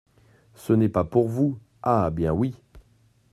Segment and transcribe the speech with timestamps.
[0.55, 2.55] Ce n’est pas pour vous, ah bien, oui!